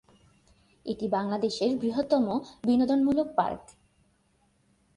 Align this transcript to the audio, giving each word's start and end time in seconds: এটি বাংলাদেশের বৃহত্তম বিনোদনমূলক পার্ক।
এটি 0.85 1.05
বাংলাদেশের 1.07 1.71
বৃহত্তম 1.77 2.25
বিনোদনমূলক 2.63 3.27
পার্ক। 3.35 3.63